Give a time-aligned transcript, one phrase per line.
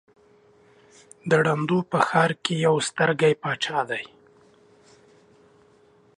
[1.29, 4.03] د ړندو په ښآر کې يک سترگى باچا دى.